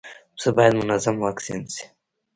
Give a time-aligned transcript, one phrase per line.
[0.35, 1.83] پسه باید منظم واکسین شي.